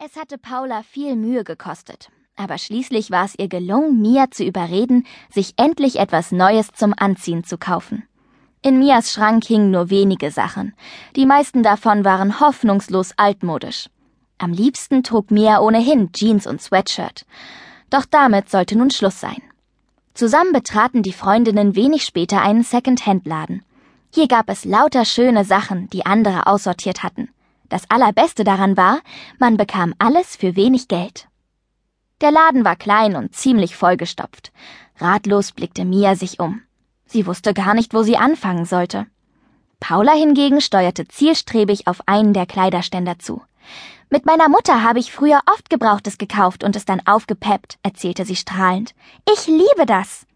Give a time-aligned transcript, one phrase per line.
[0.00, 5.04] Es hatte Paula viel Mühe gekostet, aber schließlich war es ihr gelungen, Mia zu überreden,
[5.28, 8.04] sich endlich etwas Neues zum Anziehen zu kaufen.
[8.62, 10.72] In Mias Schrank hingen nur wenige Sachen.
[11.16, 13.90] Die meisten davon waren hoffnungslos altmodisch.
[14.38, 17.26] Am liebsten trug Mia ohnehin Jeans und Sweatshirt.
[17.90, 19.42] Doch damit sollte nun Schluss sein.
[20.14, 23.64] Zusammen betraten die Freundinnen wenig später einen Second-Hand-Laden.
[24.14, 27.30] Hier gab es lauter schöne Sachen, die andere aussortiert hatten.
[27.68, 29.00] Das Allerbeste daran war,
[29.38, 31.28] man bekam alles für wenig Geld.
[32.20, 34.52] Der Laden war klein und ziemlich vollgestopft.
[34.98, 36.62] Ratlos blickte Mia sich um.
[37.06, 39.06] Sie wusste gar nicht, wo sie anfangen sollte.
[39.80, 43.42] Paula hingegen steuerte zielstrebig auf einen der Kleiderständer zu.
[44.10, 48.36] Mit meiner Mutter habe ich früher oft Gebrauchtes gekauft und es dann aufgepeppt, erzählte sie
[48.36, 48.94] strahlend.
[49.32, 50.26] Ich liebe das.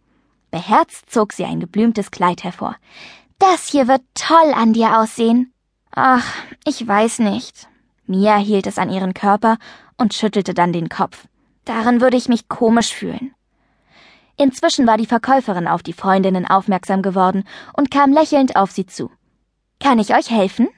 [0.50, 2.76] Beherzt zog sie ein geblümtes Kleid hervor.
[3.38, 5.51] Das hier wird toll an dir aussehen.
[5.94, 6.24] Ach,
[6.64, 7.68] ich weiß nicht.
[8.06, 9.58] Mia hielt es an ihren Körper
[9.98, 11.26] und schüttelte dann den Kopf.
[11.64, 13.34] Darin würde ich mich komisch fühlen.
[14.38, 17.44] Inzwischen war die Verkäuferin auf die Freundinnen aufmerksam geworden
[17.74, 19.10] und kam lächelnd auf sie zu.
[19.80, 20.68] Kann ich euch helfen?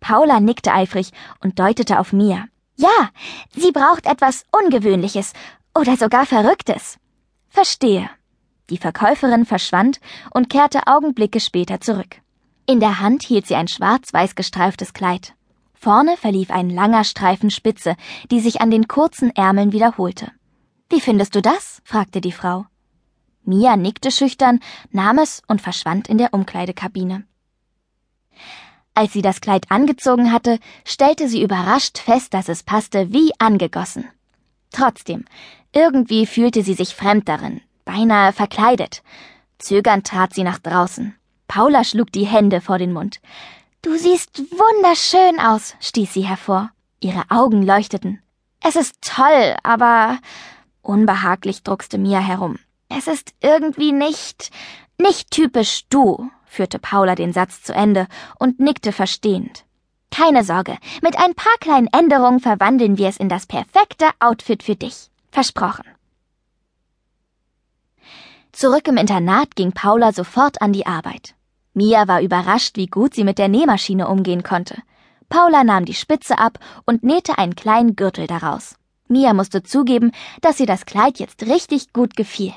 [0.00, 2.46] Paula nickte eifrig und deutete auf Mia.
[2.76, 3.10] Ja,
[3.54, 5.32] sie braucht etwas Ungewöhnliches
[5.78, 6.98] oder sogar Verrücktes.
[7.48, 8.10] Verstehe.
[8.68, 10.00] Die Verkäuferin verschwand
[10.32, 12.16] und kehrte Augenblicke später zurück.
[12.70, 15.34] In der Hand hielt sie ein schwarz-weiß gestreiftes Kleid.
[15.74, 17.96] Vorne verlief ein langer Streifen Spitze,
[18.30, 20.30] die sich an den kurzen Ärmeln wiederholte.
[20.88, 21.82] Wie findest du das?
[21.82, 22.66] fragte die Frau.
[23.42, 24.60] Mia nickte schüchtern,
[24.92, 27.24] nahm es und verschwand in der Umkleidekabine.
[28.94, 34.08] Als sie das Kleid angezogen hatte, stellte sie überrascht fest, dass es passte wie angegossen.
[34.70, 35.24] Trotzdem,
[35.72, 39.02] irgendwie fühlte sie sich fremd darin, beinahe verkleidet.
[39.58, 41.16] Zögernd trat sie nach draußen.
[41.50, 43.20] Paula schlug die Hände vor den Mund.
[43.82, 46.70] Du siehst wunderschön aus, stieß sie hervor.
[47.00, 48.22] Ihre Augen leuchteten.
[48.62, 50.20] Es ist toll, aber
[50.80, 52.60] unbehaglich druckste Mia herum.
[52.88, 54.52] Es ist irgendwie nicht
[54.96, 58.06] nicht typisch du, führte Paula den Satz zu Ende
[58.38, 59.64] und nickte verstehend.
[60.12, 64.76] Keine Sorge, mit ein paar kleinen Änderungen verwandeln wir es in das perfekte Outfit für
[64.76, 65.10] dich.
[65.32, 65.84] Versprochen.
[68.52, 71.34] Zurück im Internat ging Paula sofort an die Arbeit.
[71.72, 74.82] Mia war überrascht, wie gut sie mit der Nähmaschine umgehen konnte.
[75.28, 78.76] Paula nahm die Spitze ab und nähte einen kleinen Gürtel daraus.
[79.06, 82.52] Mia musste zugeben, dass ihr das Kleid jetzt richtig gut gefiel.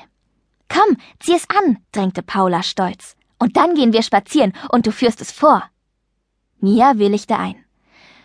[0.68, 3.16] Komm, zieh es an, drängte Paula stolz.
[3.38, 5.62] Und dann gehen wir spazieren und du führst es vor.
[6.60, 7.56] Mia willigte ein.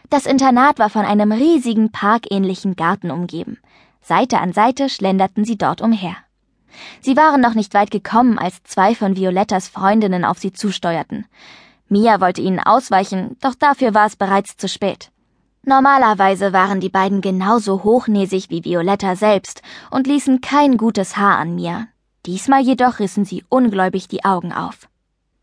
[0.10, 3.60] Das Internat war von einem riesigen parkähnlichen Garten umgeben.
[4.02, 6.16] Seite an Seite schlenderten sie dort umher.
[7.02, 11.26] Sie waren noch nicht weit gekommen, als zwei von Violettas Freundinnen auf sie zusteuerten.
[11.88, 15.12] Mia wollte ihnen ausweichen, doch dafür war es bereits zu spät.
[15.64, 21.56] Normalerweise waren die beiden genauso hochnäsig wie Violetta selbst und ließen kein gutes Haar an
[21.56, 21.88] Mia.
[22.26, 24.88] Diesmal jedoch rissen sie ungläubig die Augen auf.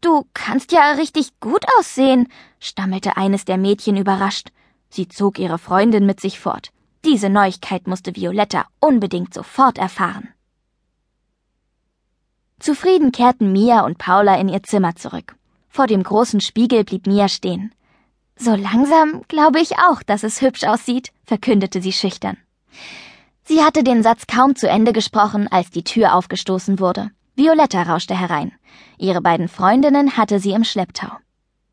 [0.01, 2.29] Du kannst ja richtig gut aussehen,
[2.61, 4.49] stammelte eines der Mädchen überrascht.
[4.89, 6.71] Sie zog ihre Freundin mit sich fort.
[7.05, 10.29] Diese Neuigkeit musste Violetta unbedingt sofort erfahren.
[12.59, 15.37] Zufrieden kehrten Mia und Paula in ihr Zimmer zurück.
[15.69, 17.73] Vor dem großen Spiegel blieb Mia stehen.
[18.37, 22.37] So langsam glaube ich auch, dass es hübsch aussieht, verkündete sie schüchtern.
[23.45, 27.11] Sie hatte den Satz kaum zu Ende gesprochen, als die Tür aufgestoßen wurde.
[27.35, 28.53] Violetta rauschte herein.
[28.99, 31.13] Ihre beiden Freundinnen hatte sie im Schlepptau.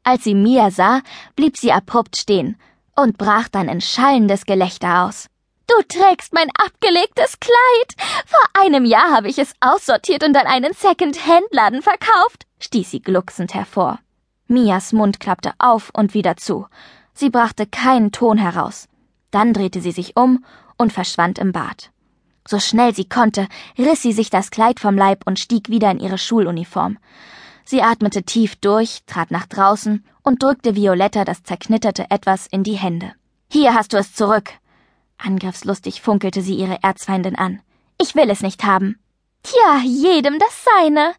[0.03, 1.01] Als sie Mia sah,
[1.35, 2.57] blieb sie abrupt stehen
[2.95, 5.27] und brach dann in schallendes Gelächter aus.
[5.75, 7.95] Du trägst mein abgelegtes Kleid.
[8.27, 13.55] Vor einem Jahr habe ich es aussortiert und an einen Second-Hand-Laden verkauft, stieß sie glucksend
[13.55, 13.99] hervor.
[14.47, 16.67] Mias Mund klappte auf und wieder zu.
[17.13, 18.87] Sie brachte keinen Ton heraus.
[19.31, 20.45] Dann drehte sie sich um
[20.77, 21.89] und verschwand im Bad.
[22.47, 23.47] So schnell sie konnte,
[23.77, 26.99] riss sie sich das Kleid vom Leib und stieg wieder in ihre Schuluniform.
[27.65, 32.77] Sie atmete tief durch, trat nach draußen und drückte Violetta das zerknitterte Etwas in die
[32.77, 33.13] Hände.
[33.49, 34.51] Hier hast du es zurück,
[35.23, 37.61] Angriffslustig funkelte sie ihre Erzfeindin an.
[37.99, 38.99] Ich will es nicht haben.
[39.41, 41.13] Tja, jedem das seine.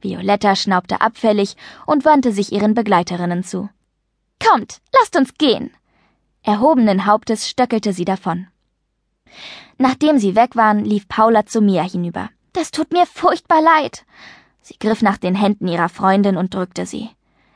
[0.00, 3.68] Violetta schnaubte abfällig und wandte sich ihren Begleiterinnen zu.
[4.38, 5.70] Kommt, lasst uns gehen.
[6.42, 8.46] Erhobenen Hauptes stöckelte sie davon.
[9.78, 12.30] Nachdem sie weg waren, lief Paula zu Mia hinüber.
[12.52, 14.04] Das tut mir furchtbar leid.
[14.62, 17.10] Sie griff nach den Händen ihrer Freundin und drückte sie.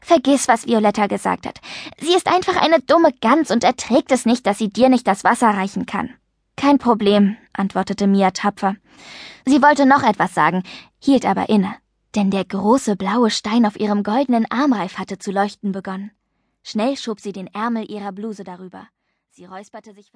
[0.05, 1.61] Vergiss, was Violetta gesagt hat.
[1.99, 5.25] Sie ist einfach eine dumme Gans und erträgt es nicht, dass sie dir nicht das
[5.25, 6.13] Wasser reichen kann.
[6.57, 8.77] Kein Problem, antwortete Mia tapfer.
[9.47, 10.63] Sie wollte noch etwas sagen,
[11.03, 11.75] hielt aber inne,
[12.15, 16.11] denn der große blaue Stein auf ihrem goldenen Armreif hatte zu leuchten begonnen.
[16.63, 18.87] Schnell schob sie den Ärmel ihrer Bluse darüber.
[19.31, 20.13] Sie räusperte sich